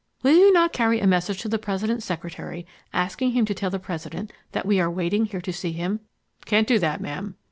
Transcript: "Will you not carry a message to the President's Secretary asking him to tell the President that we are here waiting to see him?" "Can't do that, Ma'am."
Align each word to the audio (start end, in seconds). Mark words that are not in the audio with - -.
"Will 0.23 0.33
you 0.35 0.51
not 0.51 0.73
carry 0.73 0.99
a 0.99 1.05
message 1.05 1.41
to 1.41 1.47
the 1.47 1.59
President's 1.59 2.07
Secretary 2.07 2.65
asking 2.91 3.33
him 3.33 3.45
to 3.45 3.53
tell 3.53 3.69
the 3.69 3.77
President 3.77 4.33
that 4.51 4.65
we 4.65 4.79
are 4.79 4.85
here 4.89 4.89
waiting 4.89 5.27
to 5.27 5.53
see 5.53 5.73
him?" 5.73 5.99
"Can't 6.43 6.65
do 6.67 6.79
that, 6.79 7.01
Ma'am." 7.01 7.35